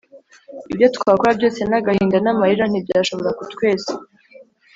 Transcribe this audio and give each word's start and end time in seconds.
Ibyo 0.73 0.87
twakora 0.95 1.31
byose 1.37 1.59
n’agahinda 1.69 2.17
n’amarira 2.21 2.65
ntibyashobora 2.67 3.29
kutweza 3.37 3.91